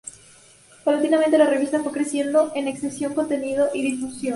[0.83, 4.29] Paulatinamente la revista fue creciendo en extensión, contenidos y difusión.